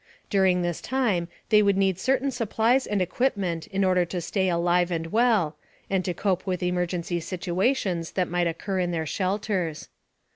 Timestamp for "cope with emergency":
6.15-7.19